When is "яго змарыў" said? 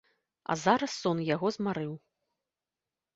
1.35-1.91